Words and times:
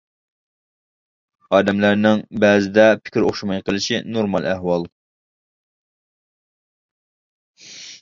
ئادەملەرنىڭ 1.57 2.23
بەزىدە 2.45 2.87
پىكرى 3.03 3.25
ئوخشىماي 3.29 3.63
قېلىشى 3.69 4.03
نورمال 4.19 4.51
ئەھۋال. 4.53 4.91